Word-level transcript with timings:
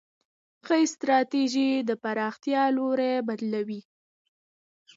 ښه 0.65 0.75
ستراتیژي 0.93 1.69
د 1.89 1.91
پراختیا 2.03 2.63
لوری 2.77 3.13
بدلوي. 3.27 3.81